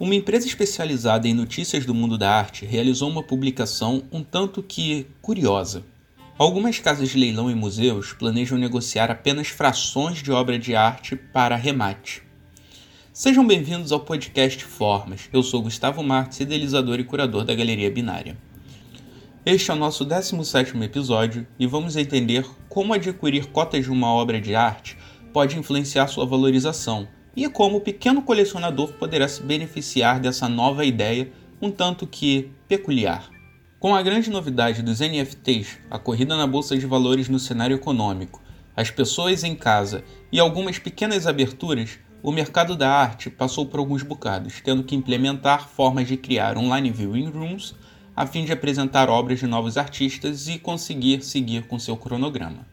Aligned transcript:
Uma 0.00 0.14
empresa 0.14 0.46
especializada 0.46 1.26
em 1.26 1.34
notícias 1.34 1.84
do 1.84 1.92
mundo 1.92 2.16
da 2.16 2.30
arte 2.30 2.64
realizou 2.64 3.10
uma 3.10 3.22
publicação 3.22 4.04
um 4.12 4.22
tanto 4.22 4.62
que 4.62 5.06
curiosa. 5.20 5.84
Algumas 6.38 6.78
casas 6.78 7.08
de 7.08 7.18
leilão 7.18 7.50
e 7.50 7.54
museus 7.54 8.12
planejam 8.12 8.56
negociar 8.56 9.10
apenas 9.10 9.48
frações 9.48 10.22
de 10.22 10.30
obra 10.30 10.56
de 10.56 10.74
arte 10.74 11.16
para 11.16 11.56
remate. 11.56 12.22
Sejam 13.12 13.44
bem-vindos 13.44 13.90
ao 13.90 13.98
podcast 13.98 14.64
Formas. 14.64 15.28
Eu 15.32 15.42
sou 15.42 15.60
Gustavo 15.60 16.00
Marques, 16.00 16.38
idealizador 16.38 17.00
e 17.00 17.04
curador 17.04 17.44
da 17.44 17.52
Galeria 17.52 17.90
Binária. 17.90 18.36
Este 19.50 19.70
é 19.70 19.74
o 19.74 19.78
nosso 19.78 20.04
17º 20.04 20.82
episódio 20.82 21.46
e 21.58 21.66
vamos 21.66 21.96
entender 21.96 22.44
como 22.68 22.92
adquirir 22.92 23.46
cotas 23.46 23.82
de 23.82 23.90
uma 23.90 24.12
obra 24.12 24.38
de 24.38 24.54
arte 24.54 24.98
pode 25.32 25.58
influenciar 25.58 26.06
sua 26.08 26.26
valorização 26.26 27.08
e 27.34 27.48
como 27.48 27.78
o 27.78 27.80
pequeno 27.80 28.20
colecionador 28.20 28.92
poderá 28.98 29.26
se 29.26 29.42
beneficiar 29.42 30.20
dessa 30.20 30.50
nova 30.50 30.84
ideia 30.84 31.32
um 31.62 31.70
tanto 31.70 32.06
que 32.06 32.50
peculiar. 32.68 33.30
Com 33.80 33.96
a 33.96 34.02
grande 34.02 34.28
novidade 34.28 34.82
dos 34.82 35.00
NFTs, 35.00 35.78
a 35.90 35.98
corrida 35.98 36.36
na 36.36 36.46
bolsa 36.46 36.76
de 36.76 36.84
valores 36.84 37.30
no 37.30 37.38
cenário 37.38 37.74
econômico, 37.76 38.42
as 38.76 38.90
pessoas 38.90 39.42
em 39.44 39.54
casa 39.54 40.04
e 40.30 40.38
algumas 40.38 40.78
pequenas 40.78 41.26
aberturas, 41.26 41.98
o 42.22 42.30
mercado 42.30 42.76
da 42.76 42.90
arte 42.90 43.30
passou 43.30 43.64
por 43.64 43.80
alguns 43.80 44.02
bocados, 44.02 44.60
tendo 44.62 44.84
que 44.84 44.94
implementar 44.94 45.70
formas 45.70 46.06
de 46.06 46.18
criar 46.18 46.58
online 46.58 46.90
viewing 46.90 47.30
rooms 47.30 47.74
a 48.18 48.26
fim 48.26 48.44
de 48.44 48.50
apresentar 48.50 49.08
obras 49.08 49.38
de 49.38 49.46
novos 49.46 49.76
artistas 49.76 50.48
e 50.48 50.58
conseguir 50.58 51.22
seguir 51.22 51.68
com 51.68 51.78
seu 51.78 51.96
cronograma. 51.96 52.66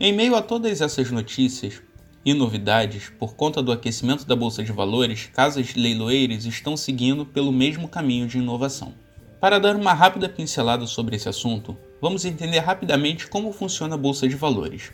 Em 0.00 0.10
meio 0.10 0.34
a 0.34 0.40
todas 0.40 0.80
essas 0.80 1.10
notícias, 1.10 1.82
e 2.24 2.32
novidades, 2.32 3.12
por 3.18 3.34
conta 3.34 3.62
do 3.62 3.70
aquecimento 3.70 4.24
da 4.24 4.34
bolsa 4.34 4.64
de 4.64 4.72
valores, 4.72 5.26
casas 5.26 5.74
leiloeiras 5.74 6.46
estão 6.46 6.78
seguindo 6.78 7.26
pelo 7.26 7.52
mesmo 7.52 7.88
caminho 7.88 8.26
de 8.26 8.38
inovação. 8.38 8.94
Para 9.38 9.60
dar 9.60 9.76
uma 9.76 9.92
rápida 9.92 10.30
pincelada 10.30 10.86
sobre 10.86 11.14
esse 11.14 11.28
assunto, 11.28 11.76
vamos 12.00 12.24
entender 12.24 12.60
rapidamente 12.60 13.28
como 13.28 13.52
funciona 13.52 13.96
a 13.96 13.98
bolsa 13.98 14.26
de 14.26 14.34
valores. 14.34 14.92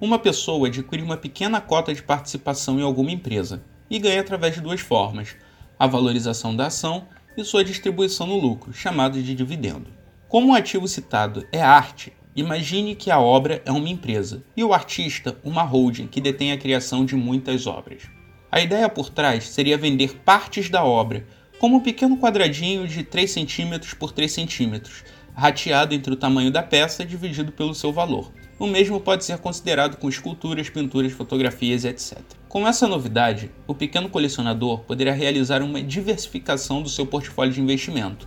Uma 0.00 0.20
pessoa 0.20 0.68
adquire 0.68 1.02
uma 1.02 1.16
pequena 1.16 1.60
cota 1.60 1.92
de 1.92 2.04
participação 2.04 2.78
em 2.78 2.84
alguma 2.84 3.10
empresa 3.10 3.64
e 3.90 3.98
ganha 3.98 4.20
através 4.20 4.54
de 4.54 4.60
duas 4.60 4.80
formas: 4.80 5.34
a 5.76 5.88
valorização 5.88 6.54
da 6.54 6.68
ação 6.68 7.08
e 7.38 7.44
sua 7.44 7.64
distribuição 7.64 8.26
no 8.26 8.36
lucro, 8.36 8.72
chamado 8.72 9.22
de 9.22 9.34
dividendo. 9.34 9.86
Como 10.28 10.52
o 10.52 10.54
ativo 10.54 10.86
citado 10.86 11.46
é 11.52 11.62
arte 11.62 12.12
Imagine 12.38 12.94
que 12.94 13.10
a 13.10 13.18
obra 13.18 13.60
é 13.66 13.72
uma 13.72 13.88
empresa 13.88 14.44
e 14.56 14.62
o 14.62 14.72
artista 14.72 15.36
uma 15.42 15.64
holding 15.64 16.06
que 16.06 16.20
detém 16.20 16.52
a 16.52 16.56
criação 16.56 17.04
de 17.04 17.16
muitas 17.16 17.66
obras. 17.66 18.02
A 18.48 18.60
ideia 18.60 18.88
por 18.88 19.10
trás 19.10 19.48
seria 19.48 19.76
vender 19.76 20.20
partes 20.24 20.70
da 20.70 20.84
obra, 20.84 21.26
como 21.58 21.78
um 21.78 21.80
pequeno 21.80 22.16
quadradinho 22.16 22.86
de 22.86 23.02
3 23.02 23.34
cm 23.34 23.96
por 23.98 24.12
3 24.12 24.32
cm, 24.32 24.80
rateado 25.34 25.92
entre 25.92 26.12
o 26.12 26.16
tamanho 26.16 26.52
da 26.52 26.62
peça 26.62 27.04
dividido 27.04 27.50
pelo 27.50 27.74
seu 27.74 27.92
valor. 27.92 28.32
O 28.58 28.66
mesmo 28.66 28.98
pode 28.98 29.24
ser 29.24 29.38
considerado 29.38 29.96
com 29.98 30.08
esculturas, 30.08 30.68
pinturas, 30.68 31.12
fotografias, 31.12 31.84
etc. 31.84 32.18
Com 32.48 32.66
essa 32.66 32.88
novidade, 32.88 33.52
o 33.68 33.74
pequeno 33.74 34.08
colecionador 34.08 34.80
poderá 34.80 35.12
realizar 35.12 35.62
uma 35.62 35.80
diversificação 35.80 36.82
do 36.82 36.88
seu 36.88 37.06
portfólio 37.06 37.52
de 37.52 37.60
investimento. 37.60 38.26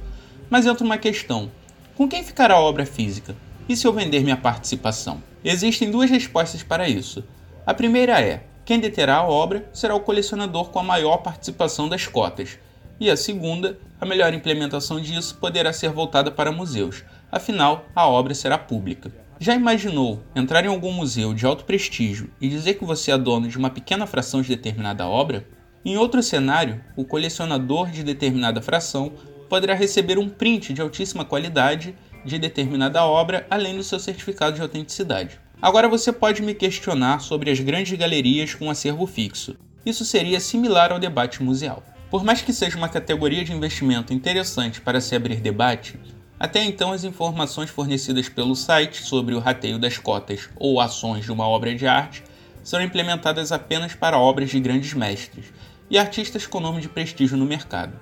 Mas 0.50 0.66
entra 0.66 0.86
uma 0.86 0.98
questão: 0.98 1.52
com 1.96 2.08
quem 2.08 2.24
ficará 2.24 2.54
a 2.54 2.62
obra 2.62 2.86
física? 2.86 3.36
E 3.68 3.76
se 3.76 3.86
eu 3.86 3.92
vender 3.92 4.22
minha 4.24 4.38
participação? 4.38 5.22
Existem 5.44 5.92
duas 5.92 6.10
respostas 6.10 6.64
para 6.64 6.88
isso. 6.88 7.24
A 7.66 7.74
primeira 7.74 8.22
é: 8.22 8.46
quem 8.64 8.80
deterá 8.80 9.18
a 9.18 9.28
obra 9.28 9.70
será 9.74 9.96
o 9.96 10.00
colecionador 10.00 10.70
com 10.70 10.80
a 10.80 10.84
maior 10.84 11.18
participação 11.18 11.90
das 11.90 12.08
cotas. 12.08 12.58
E 13.02 13.10
a 13.10 13.18
segunda, 13.18 13.78
a 14.00 14.06
melhor 14.06 14.34
implementação 14.34 15.02
disso 15.02 15.36
poderá 15.42 15.74
ser 15.74 15.90
voltada 15.90 16.32
para 16.32 16.54
museus, 16.54 17.04
afinal, 17.30 17.84
a 17.94 18.08
obra 18.08 18.34
será 18.34 18.58
pública. 18.58 19.12
Já 19.44 19.56
imaginou 19.56 20.22
entrar 20.36 20.64
em 20.64 20.68
algum 20.68 20.92
museu 20.92 21.34
de 21.34 21.48
alto 21.48 21.66
prestígio 21.66 22.30
e 22.40 22.48
dizer 22.48 22.76
que 22.76 22.86
você 22.86 23.12
é 23.12 23.18
dono 23.18 23.48
de 23.48 23.58
uma 23.58 23.72
pequena 23.72 24.06
fração 24.06 24.40
de 24.40 24.50
determinada 24.50 25.08
obra? 25.08 25.48
Em 25.84 25.98
outro 25.98 26.22
cenário, 26.22 26.80
o 26.96 27.04
colecionador 27.04 27.90
de 27.90 28.04
determinada 28.04 28.62
fração 28.62 29.14
poderá 29.50 29.74
receber 29.74 30.20
um 30.20 30.30
print 30.30 30.74
de 30.74 30.82
altíssima 30.84 31.26
qualidade 31.26 31.96
de 32.24 32.38
determinada 32.38 33.04
obra, 33.04 33.48
além 33.50 33.76
do 33.76 33.84
seu 33.84 34.00
certificado 34.00 34.58
de 34.58 34.62
autenticidade. 34.62 35.40
Agora 35.60 35.90
você 35.90 36.14
pode 36.14 36.44
me 36.44 36.54
questionar 36.54 37.20
sobre 37.20 37.50
as 37.50 37.60
grandes 37.60 37.98
galerias 37.98 38.54
com 38.54 38.70
acervo 38.70 39.08
fixo. 39.08 39.58
Isso 39.84 40.06
seria 40.06 40.40
similar 40.40 40.92
ao 40.92 41.00
debate 41.00 41.42
museal. 41.42 41.84
Por 42.12 42.24
mais 42.24 42.44
que 42.44 42.54
seja 42.54 42.78
uma 42.78 42.90
categoria 42.90 43.44
de 43.44 43.54
investimento 43.54 44.14
interessante 44.14 44.80
para 44.80 45.02
se 45.02 45.16
abrir 45.16 45.38
debate, 45.38 45.98
até 46.42 46.64
então 46.64 46.92
as 46.92 47.04
informações 47.04 47.70
fornecidas 47.70 48.28
pelo 48.28 48.56
site 48.56 49.04
sobre 49.04 49.36
o 49.36 49.40
rateio 49.40 49.78
das 49.78 50.00
cotas 50.00 50.50
ou 50.56 50.82
ações 50.82 51.24
de 51.24 51.32
uma 51.32 51.48
obra 51.48 51.76
de 51.76 51.86
arte 51.86 52.24
serão 52.64 52.84
implementadas 52.84 53.52
apenas 53.52 53.94
para 53.94 54.18
obras 54.18 54.50
de 54.50 54.60
grandes 54.60 54.92
mestres 54.96 55.54
e 55.88 56.00
artistas 56.00 56.48
com 56.48 56.60
nome 56.60 56.82
de 56.82 56.90
prestígio 56.90 57.38
no 57.38 57.46
mercado. 57.46 57.94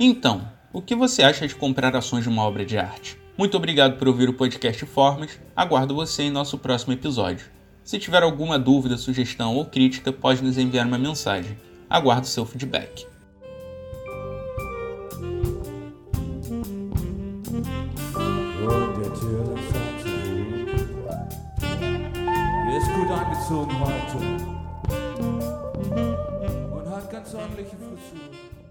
Então, 0.00 0.44
o 0.72 0.82
que 0.82 0.96
você 0.96 1.22
acha 1.22 1.46
de 1.46 1.54
comprar 1.54 1.94
ações 1.94 2.24
de 2.24 2.28
uma 2.28 2.42
obra 2.42 2.66
de 2.66 2.76
arte? 2.76 3.16
Muito 3.38 3.56
obrigado 3.56 3.96
por 3.96 4.08
ouvir 4.08 4.28
o 4.28 4.34
podcast 4.34 4.84
Formas. 4.84 5.38
Aguardo 5.54 5.94
você 5.94 6.24
em 6.24 6.32
nosso 6.32 6.58
próximo 6.58 6.94
episódio. 6.94 7.46
Se 7.84 7.96
tiver 7.96 8.24
alguma 8.24 8.58
dúvida, 8.58 8.96
sugestão 8.96 9.54
ou 9.54 9.66
crítica, 9.66 10.12
pode 10.12 10.42
nos 10.42 10.58
enviar 10.58 10.84
uma 10.84 10.98
mensagem. 10.98 11.56
Aguardo 11.88 12.26
seu 12.26 12.44
feedback. 12.44 13.11
Und 17.62 18.96
der 19.00 19.14
Türer 19.14 19.56
sagte, 19.72 20.10
er 22.68 22.76
ist 22.78 22.90
gut 22.94 23.10
angezogen 23.10 23.74
heute 23.80 24.18
und 26.74 26.84
hat 26.90 27.10
ganz 27.10 27.34
ordentliche 27.34 27.76
Frisur. 27.76 28.61